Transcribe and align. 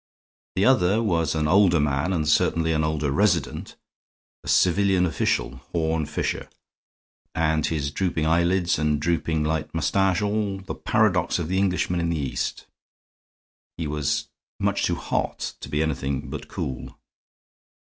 The 0.55 0.65
other 0.65 1.03
was 1.03 1.35
an 1.35 1.47
older 1.47 1.79
man 1.79 2.11
and 2.11 2.27
certainly 2.27 2.73
an 2.73 2.83
older 2.83 3.11
resident, 3.11 3.75
a 4.43 4.47
civilian 4.47 5.05
official 5.05 5.57
Horne 5.73 6.07
Fisher; 6.07 6.49
and 7.35 7.67
his 7.67 7.91
drooping 7.91 8.25
eyelids 8.25 8.79
and 8.79 8.99
drooping 8.99 9.43
light 9.43 9.71
mustache 9.75 10.15
expressed 10.23 10.23
all 10.27 10.57
the 10.61 10.73
paradox 10.73 11.37
of 11.37 11.49
the 11.49 11.59
Englishman 11.59 11.99
in 11.99 12.09
the 12.09 12.17
East. 12.17 12.65
He 13.77 13.85
was 13.85 14.29
much 14.59 14.85
too 14.85 14.95
hot 14.95 15.53
to 15.59 15.69
be 15.69 15.83
anything 15.83 16.31
but 16.31 16.47
cool. 16.47 16.97